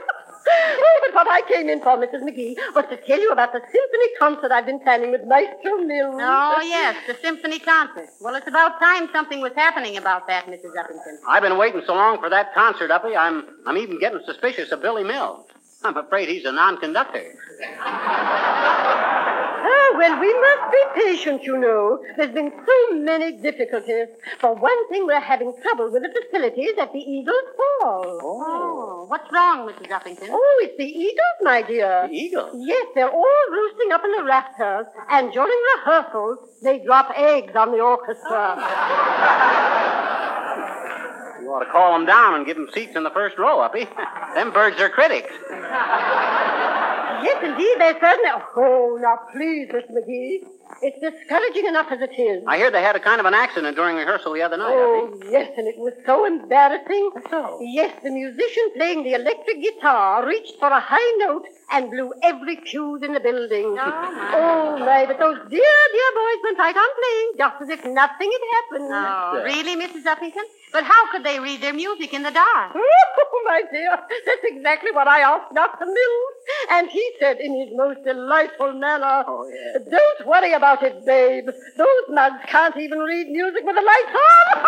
[0.48, 2.22] Oh, but what I came in for, Mrs.
[2.22, 6.16] McGee, was to tell you about the symphony concert I've been planning with Maestro Mills.
[6.20, 8.10] Oh, yes, the symphony concert.
[8.22, 10.76] Well, it's about time something was happening about that, Mrs.
[10.76, 11.18] Uppington.
[11.28, 13.16] I've been waiting so long for that concert, Uppy.
[13.16, 15.46] I'm I'm even getting suspicious of Billy Mills.
[15.84, 17.24] I'm afraid he's a non-conductor.
[19.98, 22.00] Well, we must be patient, you know.
[22.18, 24.08] There's been so many difficulties.
[24.40, 28.20] For one thing, we're having trouble with the facilities at the Eagles Hall.
[28.22, 29.88] Oh, what's wrong, Mrs.
[29.88, 30.28] Uppington?
[30.30, 32.08] Oh, it's the Eagles, my dear.
[32.10, 32.56] The Eagles?
[32.58, 37.72] Yes, they're all roosting up in the rafters, and during rehearsals, they drop eggs on
[37.72, 38.56] the orchestra.
[38.58, 39.62] Oh.
[41.42, 43.88] You ought to call them down and give them seats in the first row, Uppy.
[44.34, 45.32] them birds are critics.
[47.24, 48.32] Yes, indeed, they certainly.
[48.58, 50.48] Oh, now please, Miss McGee.
[50.82, 52.44] It's discouraging enough as it is.
[52.48, 55.20] I hear they had a kind of an accident during rehearsal the other night, Oh,
[55.30, 57.12] yes, and it was so embarrassing.
[57.30, 57.60] So?
[57.62, 62.58] Yes, the musician playing the electric guitar reached for a high note and blew every
[62.58, 63.66] fuse in the building.
[63.66, 64.32] Oh, my.
[64.36, 68.32] Oh, my, but those dear, dear boys went right on playing, just as if nothing
[68.36, 68.94] had happened.
[68.94, 70.04] Oh, really, Mrs.
[70.04, 70.46] Uppington?
[70.72, 72.76] But how could they read their music in the dark?
[73.38, 75.86] Oh, my dear, that's exactly what I asked Dr.
[75.86, 76.36] Mills.
[76.72, 79.78] And he said in his most delightful manner, Oh, yeah.
[79.90, 81.46] Don't worry about it, babe.
[81.78, 84.62] Those mugs can't even read music with the lights on.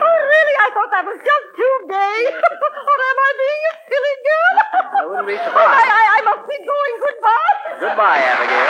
[0.60, 2.20] I thought that was just too gay.
[2.28, 4.54] or am I being a silly girl?
[4.60, 5.72] I wouldn't be surprised.
[5.72, 6.94] I, I, I must be going.
[7.00, 7.80] Goodbye.
[7.80, 8.68] Goodbye, Abigail.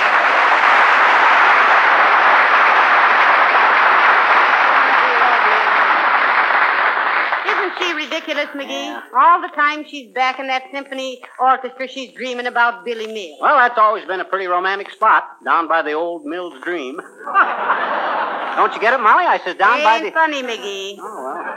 [7.50, 9.02] Isn't she ridiculous, McGee?
[9.14, 13.38] All the time she's back in that symphony orchestra, she's dreaming about Billy Mills.
[13.40, 16.96] Well, that's always been a pretty romantic spot, down by the old Mills Dream.
[18.56, 19.24] Don't you get it, Molly?
[19.24, 20.10] I said down by Ain't the.
[20.10, 20.96] funny, McGee.
[21.00, 21.49] Oh, well.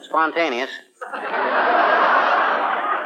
[0.00, 0.70] It was spontaneous.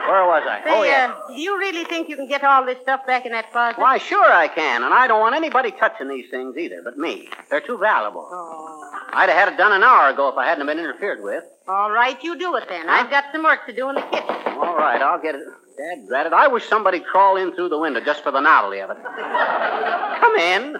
[0.06, 0.60] Where was I?
[0.62, 1.12] Say, oh, yeah.
[1.12, 3.80] uh, do you really think you can get all this stuff back in that closet?
[3.80, 7.28] Why, sure I can, and I don't want anybody touching these things either, but me.
[7.50, 8.28] They're too valuable.
[8.30, 8.92] Oh.
[9.12, 11.42] I'd have had it done an hour ago if I hadn't been interfered with.
[11.66, 12.88] All right, you do it then.
[12.88, 14.36] I've got some work to do in the kitchen.
[14.46, 15.42] All right, I'll get it.
[15.76, 16.32] Dad, drat it.
[16.32, 18.98] I wish somebody'd crawl in through the window just for the novelty of it.
[19.02, 20.76] Come in.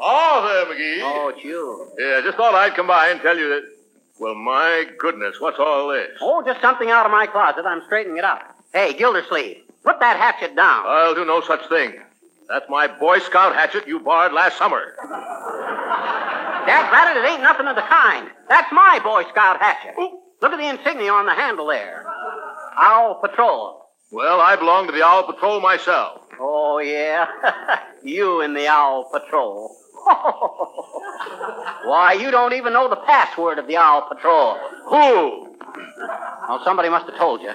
[0.00, 0.98] Oh, there, McGee.
[1.02, 1.92] Oh, it's you.
[1.96, 3.77] Yeah, just thought I'd come by and tell you that.
[4.20, 6.10] Well, my goodness, what's all this?
[6.20, 7.64] Oh, just something out of my closet.
[7.64, 8.56] I'm straightening it up.
[8.72, 10.84] Hey, Gildersleeve, put that hatchet down.
[10.86, 11.94] I'll do no such thing.
[12.48, 14.94] That's my Boy Scout hatchet you borrowed last summer.
[16.66, 18.28] Dad Ratted, it ain't nothing of the kind.
[18.48, 19.94] That's my Boy Scout hatchet.
[19.96, 22.04] Look at the insignia on the handle there.
[22.76, 23.84] Owl Patrol.
[24.10, 26.22] Well, I belong to the Owl Patrol myself.
[26.40, 27.26] Oh, yeah?
[28.02, 29.76] you in the Owl Patrol.
[31.84, 34.56] Why, you don't even know the password of the Owl Patrol.
[34.86, 35.56] Who?
[36.48, 37.52] Well, somebody must have told you.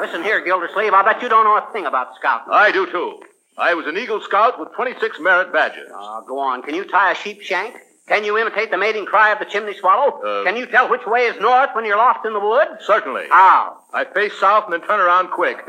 [0.00, 0.92] Listen here, Gildersleeve.
[0.92, 2.52] I bet you don't know a thing about scouting.
[2.52, 3.20] I do, too.
[3.58, 5.90] I was an Eagle Scout with 26 merit badges.
[5.94, 6.62] Uh, go on.
[6.62, 7.74] Can you tie a sheep shank?
[8.10, 10.18] Can you imitate the mating cry of the chimney swallow?
[10.20, 12.84] Uh, Can you tell which way is north when you're lost in the woods?
[12.84, 13.26] Certainly.
[13.30, 13.78] How?
[13.94, 15.58] I face south and then turn around quick.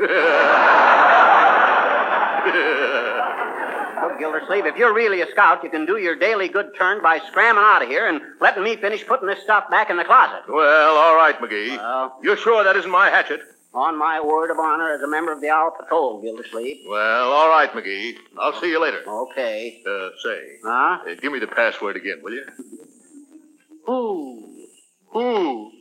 [4.02, 7.20] Look, Gildersleeve, if you're really a scout, you can do your daily good turn by
[7.28, 10.42] scramming out of here and letting me finish putting this stuff back in the closet.
[10.48, 11.78] well, all right, McGee.
[12.24, 13.40] You're sure that isn't my hatchet?
[13.74, 16.82] On my word of honor as a member of the Owl Patrol, Gildersleeve.
[16.86, 18.16] Well, all right, McGee.
[18.38, 19.00] I'll see you later.
[19.08, 19.82] Okay.
[19.86, 20.98] Uh, say, Huh?
[21.08, 22.44] uh, give me the password again, will you?
[23.88, 24.48] Ooh.
[25.12, 25.72] Who?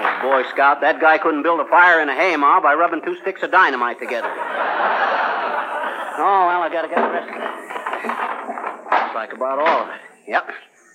[0.00, 3.16] Oh, Boy Scout, that guy couldn't build a fire in a haymow by rubbing two
[3.22, 4.28] sticks of dynamite together.
[6.20, 7.77] Oh, well, I gotta get the rest of it.
[8.04, 10.00] Looks like about all of it.
[10.28, 10.48] Yep.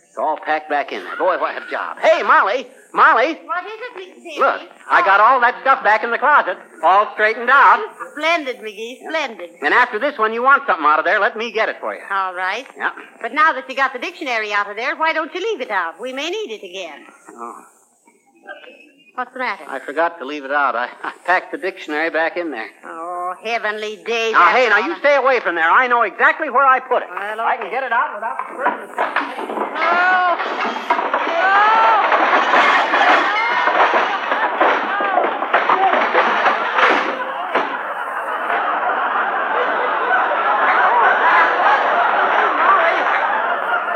[0.07, 1.17] It's all packed back in there.
[1.17, 1.97] Boy, what a job.
[1.97, 2.67] Hey, Molly!
[2.93, 3.33] Molly!
[3.33, 4.37] What is it, McGee?
[4.37, 7.83] Look, I got all that stuff back in the closet, all straightened out.
[8.11, 9.49] Splendid, McGee, splendid.
[9.63, 11.95] And after this one, you want something out of there, let me get it for
[11.95, 12.01] you.
[12.11, 12.67] All right.
[12.77, 12.91] Yeah.
[13.21, 15.71] But now that you got the dictionary out of there, why don't you leave it
[15.71, 15.99] out?
[15.99, 17.07] We may need it again.
[17.29, 17.65] Oh,
[19.15, 19.63] What's the matter?
[19.67, 20.75] I forgot to leave it out.
[20.75, 22.69] I, I packed the dictionary back in there.
[22.83, 24.33] Oh, heavenly days.
[24.33, 25.69] Now, hey, now you stay away from there.
[25.69, 27.09] I know exactly where I put it.
[27.09, 30.03] Well, I can get it out without disturbing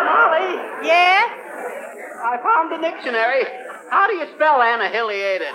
[0.08, 0.50] Molly,
[0.86, 1.30] Yes?
[2.24, 3.44] I found the dictionary.
[3.90, 5.54] How do you spell annihilated?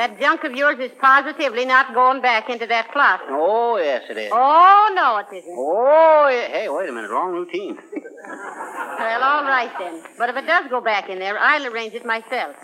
[0.00, 3.26] That junk of yours is positively not going back into that closet.
[3.28, 4.30] Oh, yes, it is.
[4.32, 5.54] Oh, no, it isn't.
[5.54, 6.48] Oh, yeah.
[6.48, 7.10] hey, wait a minute.
[7.10, 7.76] Wrong routine.
[7.76, 10.02] Well, all right then.
[10.16, 12.56] But if it does go back in there, I'll arrange it myself.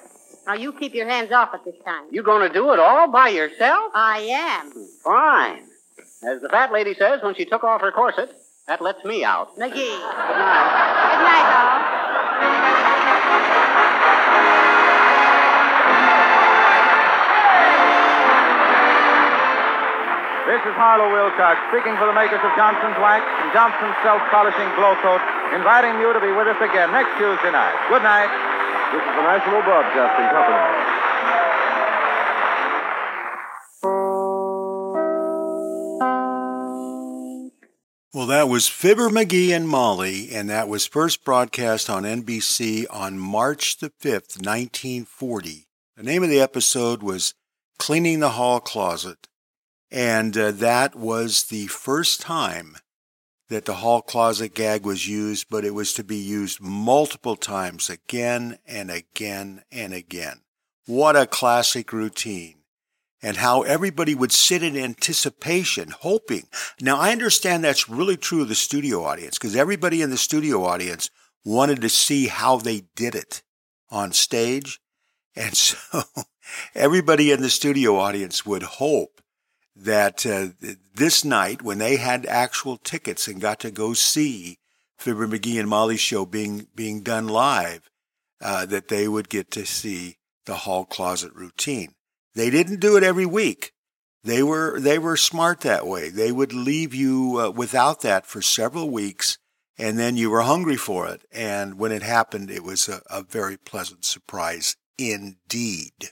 [0.46, 2.04] Now, you keep your hands off at this time.
[2.10, 3.92] You're going to do it all by yourself?
[3.94, 4.72] I am.
[5.04, 5.64] Fine.
[6.22, 8.32] As the fat lady says when she took off her corset,
[8.66, 9.54] that lets me out.
[9.56, 9.74] McGee.
[9.74, 10.72] Good night.
[11.10, 12.75] Good night, all.
[20.66, 25.22] Is Harlow Wilcox speaking for the makers of Johnson's Wax and Johnson's Self Polishing Glo-Coat,
[25.54, 27.70] inviting you to be with us again next Tuesday night.
[27.86, 28.26] Good night.
[28.90, 31.06] This is the National Broadcasting Company.
[38.12, 43.20] Well, that was Fibber McGee and Molly, and that was first broadcast on NBC on
[43.20, 45.68] March the 5th, 1940.
[45.96, 47.34] The name of the episode was
[47.78, 49.28] Cleaning the Hall Closet,
[49.90, 52.76] and uh, that was the first time
[53.48, 57.88] that the hall closet gag was used, but it was to be used multiple times
[57.88, 60.40] again and again and again.
[60.86, 62.56] What a classic routine
[63.22, 66.44] and how everybody would sit in anticipation, hoping.
[66.80, 70.64] Now, I understand that's really true of the studio audience because everybody in the studio
[70.64, 71.10] audience
[71.44, 73.42] wanted to see how they did it
[73.90, 74.80] on stage.
[75.34, 76.02] And so
[76.74, 79.20] everybody in the studio audience would hope
[79.76, 80.48] that uh,
[80.94, 84.58] this night, when they had actual tickets and got to go see
[84.98, 87.90] Fibber McGee and Molly's show being, being done live,
[88.40, 90.16] uh, that they would get to see
[90.46, 91.92] the hall closet routine.
[92.34, 93.72] They didn't do it every week.
[94.24, 96.08] They were they were smart that way.
[96.10, 99.38] They would leave you uh, without that for several weeks,
[99.78, 101.22] and then you were hungry for it.
[101.30, 106.10] And when it happened, it was a, a very pleasant surprise indeed.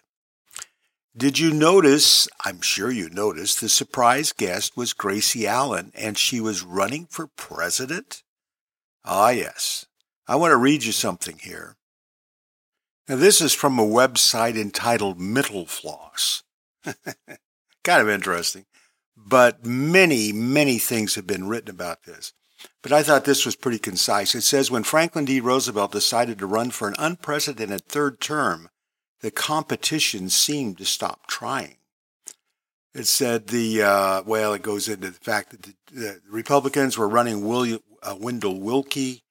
[1.16, 2.26] Did you notice?
[2.44, 7.28] I'm sure you noticed the surprise guest was Gracie Allen, and she was running for
[7.28, 8.24] president.
[9.04, 9.86] Ah, yes.
[10.26, 11.76] I want to read you something here.
[13.08, 16.42] Now, this is from a website entitled Mental Floss.
[16.84, 18.64] kind of interesting.
[19.16, 22.32] But many, many things have been written about this.
[22.82, 24.34] But I thought this was pretty concise.
[24.34, 25.38] It says when Franklin D.
[25.38, 28.68] Roosevelt decided to run for an unprecedented third term,
[29.24, 31.78] the competition seemed to stop trying.
[32.92, 37.08] It said the, uh, well, it goes into the fact that the, the Republicans were
[37.08, 39.22] running William, uh, Wendell Willkie,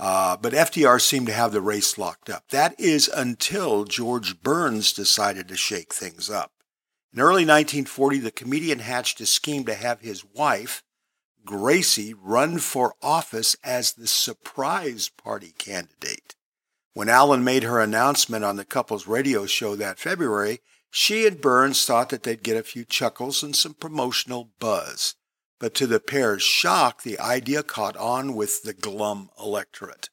[0.00, 2.48] uh, but FDR seemed to have the race locked up.
[2.48, 6.50] That is until George Burns decided to shake things up.
[7.12, 10.82] In early 1940, the comedian hatched a scheme to have his wife,
[11.44, 16.34] Gracie, run for office as the surprise party candidate.
[16.96, 21.84] When Allen made her announcement on the couple's radio show that February, she and Burns
[21.84, 25.14] thought that they'd get a few chuckles and some promotional buzz.
[25.60, 30.08] But to the pair's shock, the idea caught on with the glum electorate.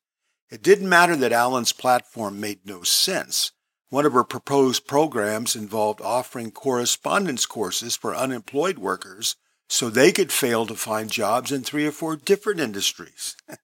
[0.51, 3.53] It didn't matter that Allen's platform made no sense.
[3.87, 9.37] One of her proposed programs involved offering correspondence courses for unemployed workers
[9.69, 13.37] so they could fail to find jobs in three or four different industries.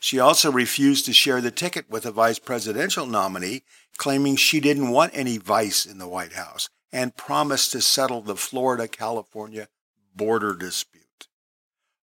[0.00, 3.62] she also refused to share the ticket with a vice presidential nominee,
[3.98, 8.34] claiming she didn't want any vice in the White House, and promised to settle the
[8.34, 9.68] Florida California
[10.14, 11.28] border dispute.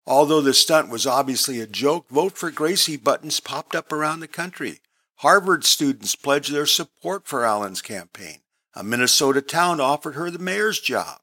[0.05, 4.27] Although the stunt was obviously a joke, Vote for Gracie buttons popped up around the
[4.27, 4.79] country.
[5.15, 8.41] Harvard students pledged their support for Allen's campaign.
[8.75, 11.19] A Minnesota town offered her the mayor's job.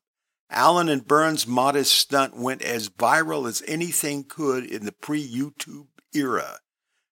[0.51, 5.87] Allen and Burns' modest stunt went as viral as anything could in the pre YouTube
[6.13, 6.59] era.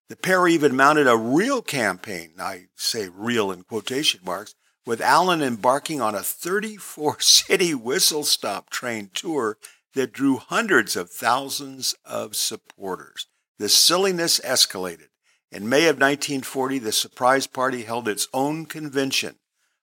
[0.09, 5.41] The pair even mounted a real campaign, I say real in quotation marks, with Allen
[5.41, 9.57] embarking on a 34 city whistle stop train tour
[9.93, 13.27] that drew hundreds of thousands of supporters.
[13.59, 15.09] The silliness escalated.
[15.51, 19.35] In May of 1940, the surprise party held its own convention.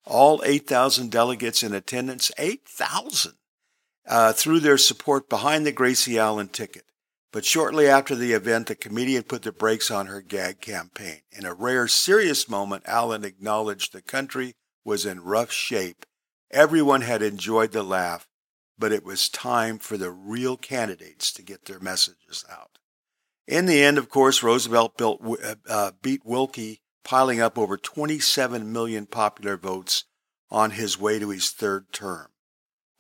[0.05, 3.35] All 8,000 delegates in attendance, 8,000,
[4.09, 6.85] uh, threw their support behind the Gracie Allen ticket.
[7.33, 11.21] But shortly after the event, the comedian put the brakes on her gag campaign.
[11.31, 14.55] In a rare, serious moment, Allen acknowledged the country
[14.85, 16.05] was in rough shape.
[16.51, 18.27] Everyone had enjoyed the laugh,
[18.77, 22.79] but it was time for the real candidates to get their messages out.
[23.47, 28.73] In the end, of course, Roosevelt built, uh, uh, beat Willkie, piling up over 27
[28.73, 30.05] million popular votes
[30.51, 32.30] on his way to his third term.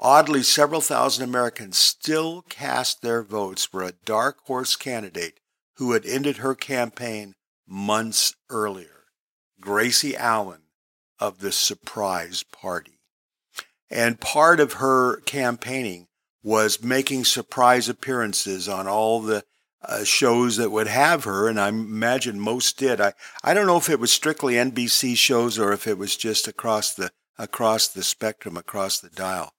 [0.03, 5.40] Oddly, several thousand Americans still cast their votes for a dark horse candidate
[5.74, 7.34] who had ended her campaign
[7.68, 9.05] months earlier,
[9.61, 10.62] Gracie Allen
[11.18, 12.98] of the Surprise Party.
[13.90, 16.07] And part of her campaigning
[16.42, 19.44] was making surprise appearances on all the
[19.82, 23.03] uh, shows that would have her, and I imagine most did.
[23.03, 23.12] I,
[23.44, 26.94] I don't know if it was strictly NBC shows or if it was just across
[26.94, 29.55] the across the spectrum, across the dial,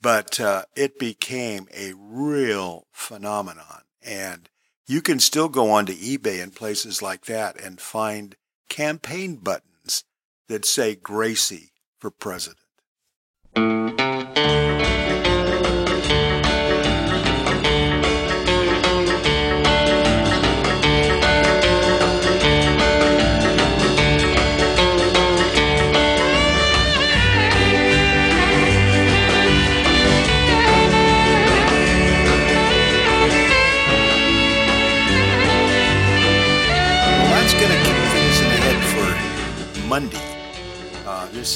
[0.00, 3.82] but uh, it became a real phenomenon.
[4.02, 4.48] And
[4.86, 8.36] you can still go onto eBay and places like that and find
[8.68, 10.04] campaign buttons
[10.48, 12.58] that say Gracie for president.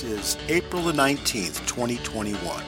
[0.01, 2.65] This is April the 19th, 2021.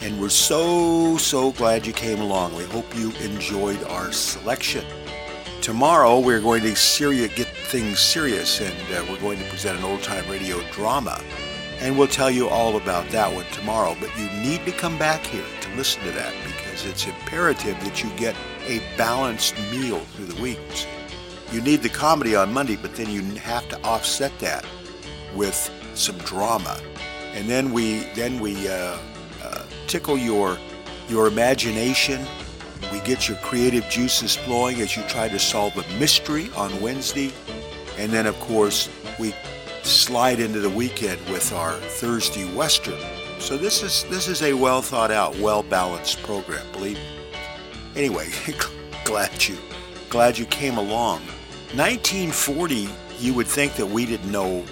[0.00, 2.56] And we're so, so glad you came along.
[2.56, 4.84] We hope you enjoyed our selection.
[5.60, 9.84] Tomorrow, we're going to seri- get things serious and uh, we're going to present an
[9.84, 11.22] old time radio drama.
[11.78, 13.96] And we'll tell you all about that one tomorrow.
[14.00, 18.02] But you need to come back here to listen to that because it's imperative that
[18.02, 18.34] you get
[18.66, 20.58] a balanced meal through the week
[21.52, 24.64] you need the comedy on Monday, but then you have to offset that
[25.34, 26.80] with some drama,
[27.34, 28.98] and then we then we uh,
[29.42, 30.58] uh, tickle your
[31.08, 32.24] your imagination.
[32.92, 37.32] We get your creative juices flowing as you try to solve a mystery on Wednesday,
[37.98, 38.88] and then of course
[39.18, 39.34] we
[39.82, 42.98] slide into the weekend with our Thursday Western.
[43.38, 46.64] So this is this is a well thought out, well balanced program.
[46.72, 47.08] Believe me.
[47.96, 48.30] Anyway,
[49.04, 49.56] glad you
[50.08, 51.20] glad you came along.
[51.74, 52.88] 1940,
[53.18, 54.64] you would think that we didn't know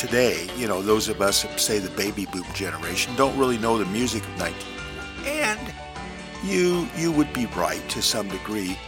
[0.00, 3.86] today, you know, those of us say the baby boom generation don't really know the
[3.86, 5.30] music of 1940.
[5.30, 5.74] And
[6.42, 8.78] you you would be right to some degree,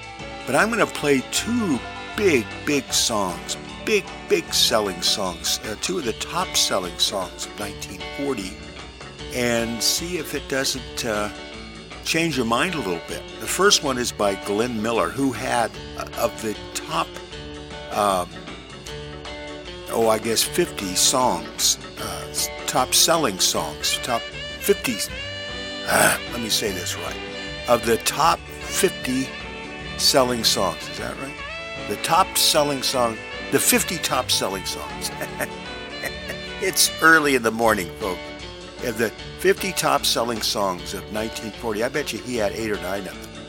[0.47, 1.79] but I'm going to play two
[2.17, 7.59] big big songs big, big selling songs, uh, two of the top selling songs of
[7.61, 8.53] 1940,
[9.35, 11.31] and see if it doesn't uh,
[12.05, 13.23] change your mind a little bit.
[13.41, 17.09] The first one is by Glenn Miller, who had uh, of the top,
[17.93, 18.29] um,
[19.93, 22.33] oh, I guess 50 songs, uh,
[22.67, 24.97] top selling songs, top 50.
[25.89, 27.17] Uh, let me say this right.
[27.69, 29.29] Of the top 50
[29.99, 31.35] selling songs, is that right?
[31.89, 33.17] The top selling song,
[33.51, 35.11] the 50 top selling songs.
[36.61, 38.21] it's early in the morning, folks.
[38.85, 42.77] Of the 50 top selling songs of 1940, I bet you he had eight or
[42.77, 43.45] nine of them.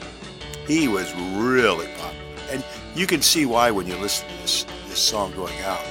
[0.68, 2.14] He was really popular.
[2.52, 2.64] And
[2.96, 5.84] you can see why when you listen to this, this song going out.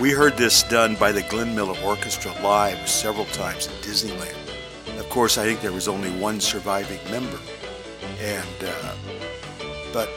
[0.00, 4.34] We heard this done by the Glenn Miller Orchestra live several times at Disneyland.
[4.98, 7.38] Of course, I think there was only one surviving member.
[8.18, 8.94] And, uh,
[9.92, 10.08] but,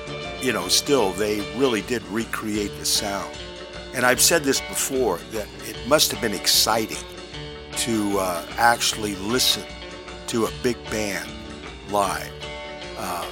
[0.42, 3.38] you know, still, they really did recreate the sound.
[3.94, 7.04] And I've said this before that it must have been exciting
[7.80, 9.66] to uh, actually listen
[10.28, 11.30] to a big band
[11.90, 12.32] live.
[12.98, 13.30] Uh,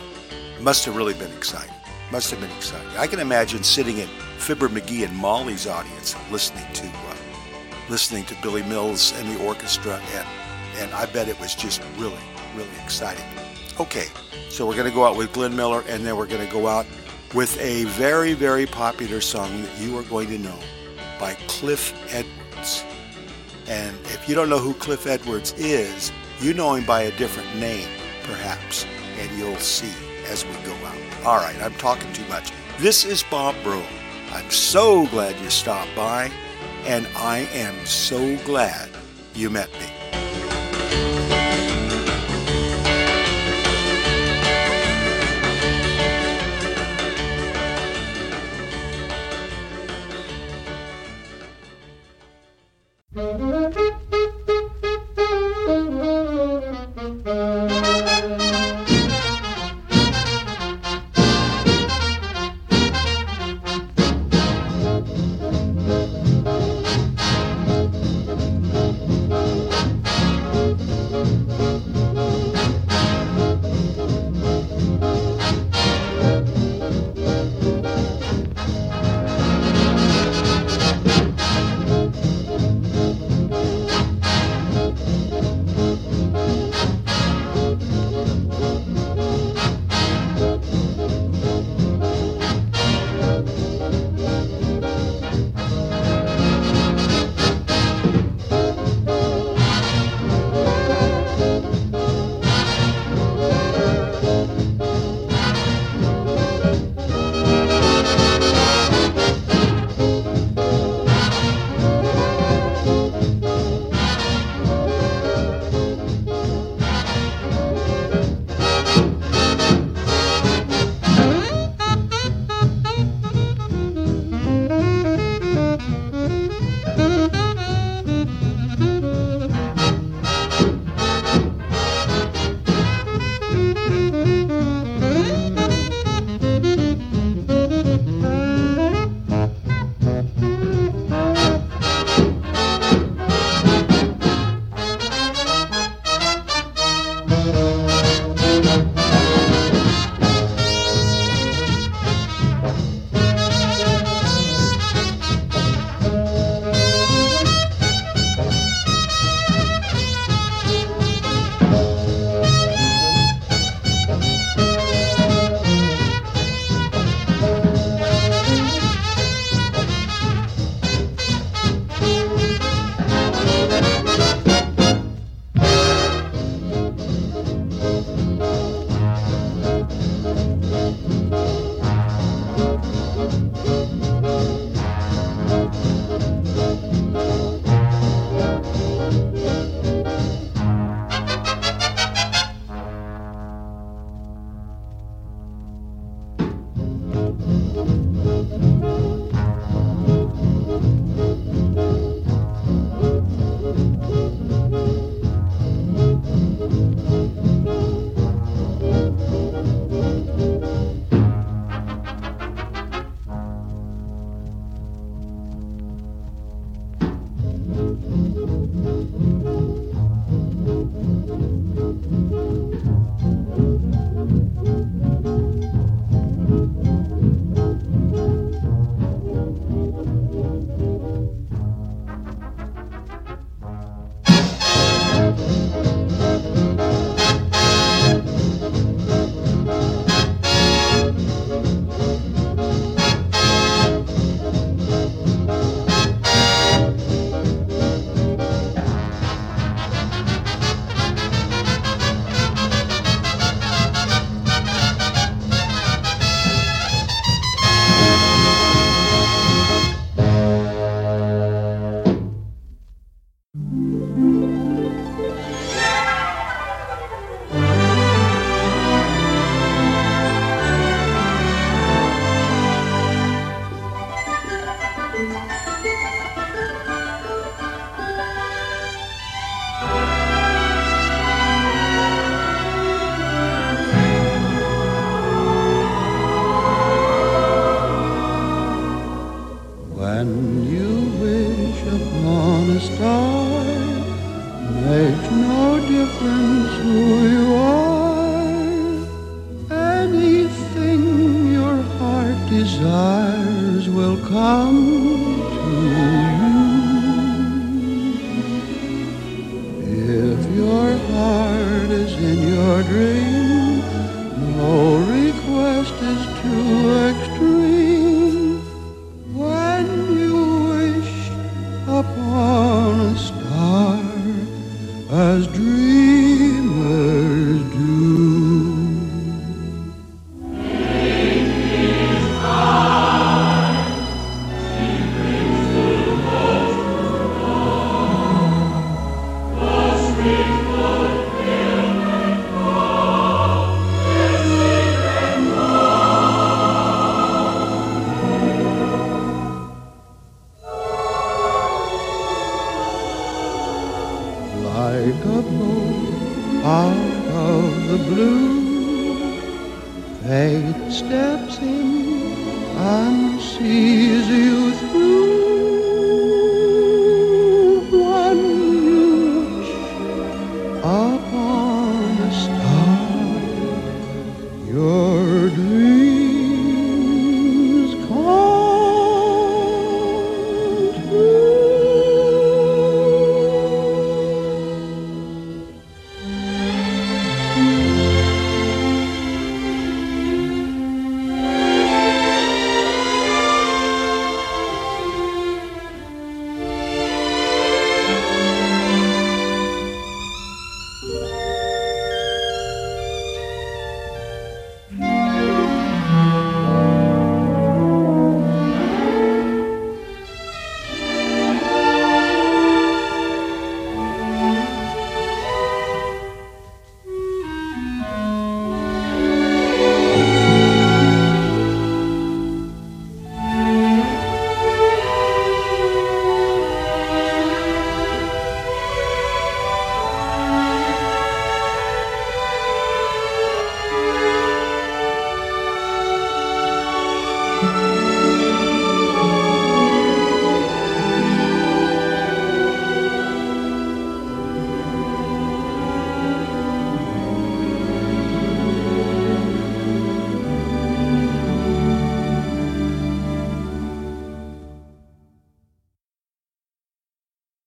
[0.59, 1.73] must have really been exciting.
[2.11, 2.89] Must have been exciting.
[2.97, 4.09] I can imagine sitting in
[4.41, 7.15] Fibber McGee and Molly's audience listening to uh,
[7.89, 10.27] listening to Billy Mills and the orchestra, and
[10.77, 12.17] and I bet it was just really,
[12.55, 13.23] really exciting.
[13.79, 14.07] Okay,
[14.49, 16.67] so we're going to go out with Glenn Miller, and then we're going to go
[16.67, 16.87] out
[17.35, 20.57] with a very, very popular song that you are going to know
[21.19, 22.83] by Cliff Edwards.
[23.67, 27.55] And if you don't know who Cliff Edwards is, you know him by a different
[27.57, 27.87] name,
[28.23, 28.87] perhaps,
[29.19, 29.93] and you'll see
[30.29, 30.97] as we go out.
[31.25, 32.51] All right, I'm talking too much.
[32.79, 33.83] This is Bob Broom.
[34.33, 36.31] I'm so glad you stopped by,
[36.85, 38.89] and I am so glad
[39.35, 40.00] you met me.